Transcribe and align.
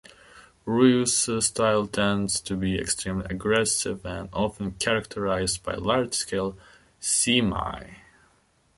Rui's 0.65 1.29
style 1.45 1.85
tends 1.85 2.41
to 2.41 2.55
be 2.55 2.75
extremely 2.75 3.27
aggressive, 3.29 4.03
and 4.03 4.29
often 4.33 4.71
characterized 4.79 5.61
by 5.61 5.75
large 5.75 6.15
scale 6.15 6.57
semeai. 6.99 7.97